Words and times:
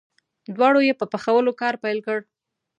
دواړو 0.55 0.79
یې 0.87 0.93
په 0.99 1.05
پخولو 1.11 1.51
کار 1.61 1.73
پیل 1.83 1.99
کړ. 2.05 2.19